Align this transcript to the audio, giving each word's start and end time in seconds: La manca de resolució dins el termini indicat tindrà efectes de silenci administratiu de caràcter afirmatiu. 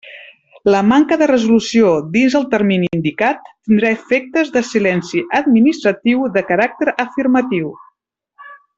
La 0.75 0.79
manca 0.91 1.17
de 1.21 1.27
resolució 1.31 1.91
dins 2.15 2.37
el 2.39 2.47
termini 2.55 2.89
indicat 2.99 3.45
tindrà 3.51 3.93
efectes 3.99 4.49
de 4.57 4.67
silenci 4.73 5.25
administratiu 5.43 6.27
de 6.39 6.47
caràcter 6.53 6.93
afirmatiu. 7.09 7.73